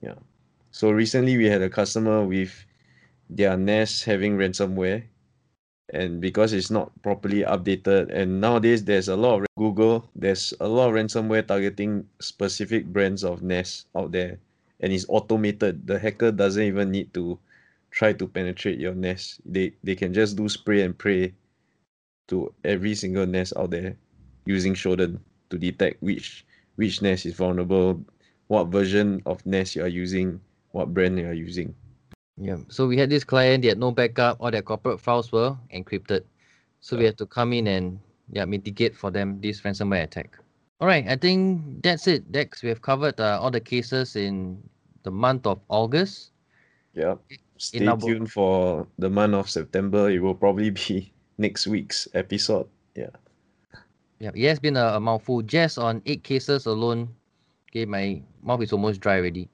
Yeah. 0.00 0.14
So 0.70 0.90
recently 0.90 1.36
we 1.36 1.46
had 1.46 1.62
a 1.62 1.70
customer 1.70 2.24
with 2.24 2.64
their 3.28 3.56
NAS 3.56 4.02
having 4.04 4.36
ransomware. 4.36 5.04
And 5.92 6.20
because 6.20 6.52
it's 6.52 6.70
not 6.70 6.90
properly 7.02 7.42
updated 7.42 8.10
and 8.12 8.40
nowadays 8.40 8.84
there's 8.84 9.06
a 9.08 9.14
lot 9.14 9.40
of 9.40 9.46
google 9.56 10.10
there's 10.16 10.52
a 10.58 10.66
lot 10.66 10.88
of 10.88 10.94
ransomware 10.94 11.46
targeting 11.46 12.08
specific 12.18 12.86
brands 12.86 13.22
of 13.22 13.42
NAS 13.42 13.86
out 13.94 14.10
there 14.10 14.38
and 14.80 14.92
it's 14.92 15.06
automated. 15.08 15.86
The 15.86 15.98
hacker 15.98 16.32
doesn't 16.32 16.62
even 16.62 16.90
need 16.90 17.14
to 17.14 17.38
try 17.90 18.12
to 18.12 18.26
penetrate 18.26 18.80
your 18.80 18.94
NAS 18.94 19.40
they 19.46 19.72
they 19.84 19.94
can 19.94 20.12
just 20.12 20.36
do 20.36 20.48
spray 20.48 20.82
and 20.82 20.98
pray 20.98 21.32
to 22.28 22.52
every 22.64 22.94
single 22.94 23.26
NAS 23.26 23.52
out 23.56 23.70
there 23.70 23.96
using 24.44 24.74
shodan 24.74 25.20
to 25.50 25.58
detect 25.58 26.02
which 26.02 26.44
which 26.74 27.00
NAS 27.00 27.26
is 27.26 27.34
vulnerable 27.34 28.02
what 28.48 28.68
version 28.68 29.22
of 29.24 29.44
NAS 29.46 29.76
you 29.76 29.82
are 29.82 29.88
using 30.02 30.40
what 30.72 30.92
brand 30.92 31.18
you 31.18 31.28
are 31.28 31.32
using 31.32 31.74
Yeah. 32.38 32.58
So 32.68 32.86
we 32.86 32.96
had 32.98 33.08
this 33.10 33.24
client, 33.24 33.62
they 33.62 33.68
had 33.68 33.78
no 33.78 33.90
backup, 33.90 34.36
all 34.40 34.50
their 34.50 34.62
corporate 34.62 35.00
files 35.00 35.32
were 35.32 35.56
encrypted. 35.72 36.22
So 36.80 36.96
we 36.96 37.04
had 37.04 37.18
to 37.18 37.26
come 37.26 37.52
in 37.52 37.66
and 37.66 37.98
yeah, 38.30 38.44
mitigate 38.44 38.94
for 38.94 39.10
them 39.10 39.40
this 39.40 39.62
ransomware 39.62 40.04
attack. 40.04 40.38
All 40.80 40.86
right, 40.86 41.06
I 41.08 41.16
think 41.16 41.82
that's 41.82 42.06
it, 42.06 42.30
Dex. 42.30 42.62
We 42.62 42.68
have 42.68 42.82
covered 42.82 43.18
uh, 43.18 43.40
all 43.40 43.50
the 43.50 43.60
cases 43.60 44.14
in 44.16 44.62
the 45.04 45.10
month 45.10 45.46
of 45.46 45.60
August. 45.68 46.32
Yeah. 46.92 47.14
Stay 47.56 47.86
our- 47.86 47.96
tuned 47.96 48.30
for 48.30 48.86
the 48.98 49.08
month 49.08 49.34
of 49.34 49.48
September. 49.48 50.10
It 50.10 50.20
will 50.20 50.34
probably 50.34 50.70
be 50.70 51.12
next 51.38 51.66
week's 51.66 52.06
episode. 52.12 52.68
Yeah. 52.94 53.10
Yeah, 54.18 54.30
it 54.34 54.48
has 54.48 54.58
been 54.58 54.76
a, 54.76 54.96
a 54.96 55.00
mouthful. 55.00 55.42
Just 55.42 55.78
on 55.78 56.02
eight 56.06 56.22
cases 56.24 56.66
alone, 56.66 57.08
okay, 57.70 57.84
my 57.84 58.22
mouth 58.42 58.62
is 58.62 58.72
almost 58.72 59.00
dry 59.00 59.16
already. 59.18 59.48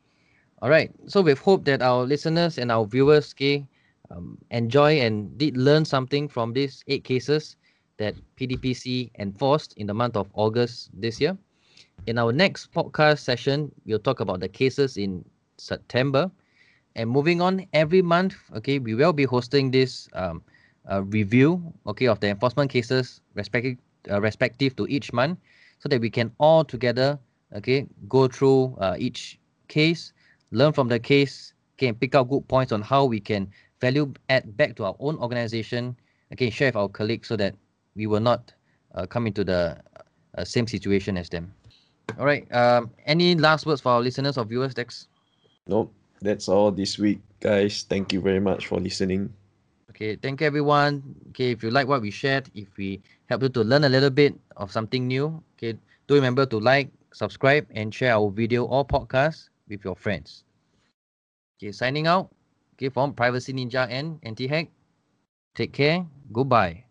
All 0.62 0.70
right, 0.70 0.92
so 1.08 1.22
we 1.22 1.34
hope 1.34 1.64
that 1.64 1.82
our 1.82 2.04
listeners 2.06 2.56
and 2.56 2.70
our 2.70 2.86
viewers, 2.86 3.34
okay, 3.34 3.66
um, 4.12 4.38
enjoy 4.52 5.00
and 5.00 5.36
did 5.36 5.56
learn 5.56 5.84
something 5.84 6.28
from 6.28 6.52
these 6.52 6.84
eight 6.86 7.02
cases 7.02 7.56
that 7.98 8.14
PDPC 8.36 9.10
enforced 9.18 9.74
in 9.76 9.88
the 9.88 9.94
month 9.94 10.16
of 10.16 10.30
August 10.34 10.90
this 10.94 11.20
year. 11.20 11.36
In 12.06 12.16
our 12.16 12.30
next 12.30 12.70
podcast 12.72 13.18
session, 13.18 13.72
we'll 13.86 13.98
talk 13.98 14.20
about 14.20 14.38
the 14.38 14.48
cases 14.48 14.96
in 14.96 15.24
September. 15.56 16.30
And 16.94 17.10
moving 17.10 17.42
on, 17.42 17.66
every 17.72 18.00
month, 18.00 18.36
okay, 18.54 18.78
we 18.78 18.94
will 18.94 19.12
be 19.12 19.24
hosting 19.24 19.72
this 19.72 20.08
um, 20.12 20.44
uh, 20.88 21.02
review, 21.02 21.60
okay, 21.88 22.06
of 22.06 22.20
the 22.20 22.28
enforcement 22.28 22.70
cases 22.70 23.20
respective 23.34 23.78
uh, 24.08 24.20
respective 24.20 24.76
to 24.76 24.86
each 24.86 25.12
month, 25.12 25.40
so 25.80 25.88
that 25.88 26.00
we 26.00 26.08
can 26.10 26.30
all 26.38 26.64
together, 26.64 27.18
okay, 27.52 27.84
go 28.08 28.28
through 28.28 28.76
uh, 28.78 28.94
each 28.96 29.40
case, 29.66 30.12
learn 30.52 30.72
from 30.72 30.88
the 30.88 30.98
case, 30.98 31.52
okay, 31.74 31.88
and 31.88 31.98
pick 31.98 32.14
out 32.14 32.28
good 32.28 32.46
points 32.46 32.70
on 32.70 32.82
how 32.82 33.04
we 33.04 33.18
can 33.18 33.50
value 33.80 34.12
add 34.28 34.56
back 34.56 34.76
to 34.76 34.84
our 34.84 34.94
own 35.00 35.16
organization, 35.18 35.96
okay, 36.32 36.50
share 36.50 36.68
with 36.68 36.76
our 36.76 36.88
colleagues 36.88 37.26
so 37.26 37.36
that 37.36 37.54
we 37.96 38.06
will 38.06 38.20
not 38.20 38.52
uh, 38.94 39.06
come 39.06 39.26
into 39.26 39.42
the 39.42 39.76
uh, 40.38 40.44
same 40.44 40.66
situation 40.66 41.16
as 41.16 41.28
them. 41.28 41.52
All 42.18 42.26
right. 42.26 42.46
Um, 42.54 42.90
any 43.06 43.34
last 43.34 43.66
words 43.66 43.80
for 43.80 43.90
our 43.92 44.00
listeners 44.00 44.38
or 44.38 44.44
viewers, 44.44 44.74
Dex? 44.74 45.08
Nope. 45.66 45.92
That's 46.22 46.48
all 46.48 46.70
this 46.70 46.98
week, 46.98 47.18
guys. 47.40 47.82
Thank 47.82 48.12
you 48.12 48.20
very 48.20 48.38
much 48.38 48.68
for 48.68 48.78
listening. 48.78 49.34
Okay, 49.90 50.14
thank 50.16 50.40
you 50.40 50.46
everyone. 50.46 51.02
Okay, 51.30 51.50
if 51.50 51.62
you 51.62 51.70
like 51.70 51.88
what 51.88 52.00
we 52.00 52.10
shared, 52.10 52.48
if 52.54 52.68
we 52.78 53.02
help 53.26 53.42
you 53.42 53.48
to 53.50 53.60
learn 53.66 53.84
a 53.84 53.88
little 53.88 54.10
bit 54.10 54.38
of 54.56 54.70
something 54.70 55.06
new, 55.06 55.42
okay, 55.58 55.76
do 56.06 56.14
remember 56.14 56.46
to 56.46 56.60
like, 56.60 56.88
subscribe, 57.12 57.66
and 57.74 57.92
share 57.92 58.14
our 58.14 58.30
video 58.30 58.64
or 58.64 58.86
podcast 58.86 59.51
with 59.68 59.84
your 59.84 59.96
friends. 59.96 60.44
Okay, 61.58 61.72
signing 61.72 62.06
out. 62.06 62.30
Okay, 62.74 62.88
from 62.88 63.14
Privacy 63.14 63.52
Ninja 63.52 63.86
and 63.88 64.18
Anti 64.22 64.46
Hack. 64.46 64.70
Take 65.54 65.72
care. 65.72 66.06
Goodbye. 66.32 66.84